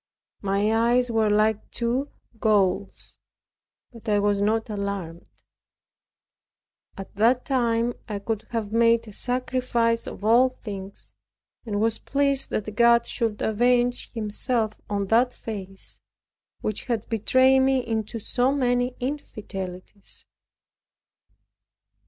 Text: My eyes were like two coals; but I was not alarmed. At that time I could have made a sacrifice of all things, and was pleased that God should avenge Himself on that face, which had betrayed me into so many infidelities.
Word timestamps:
My 0.41 0.73
eyes 0.75 1.11
were 1.11 1.29
like 1.29 1.69
two 1.69 2.09
coals; 2.39 3.19
but 3.93 4.09
I 4.09 4.17
was 4.17 4.41
not 4.41 4.67
alarmed. 4.67 5.27
At 6.97 7.13
that 7.17 7.45
time 7.45 7.93
I 8.09 8.17
could 8.17 8.47
have 8.49 8.71
made 8.71 9.07
a 9.07 9.11
sacrifice 9.13 10.07
of 10.07 10.23
all 10.25 10.49
things, 10.49 11.13
and 11.67 11.79
was 11.79 11.99
pleased 11.99 12.49
that 12.49 12.75
God 12.75 13.05
should 13.05 13.43
avenge 13.43 14.11
Himself 14.13 14.73
on 14.89 15.05
that 15.09 15.33
face, 15.33 16.01
which 16.61 16.85
had 16.85 17.07
betrayed 17.07 17.61
me 17.61 17.85
into 17.85 18.17
so 18.17 18.51
many 18.51 18.95
infidelities. 18.99 20.25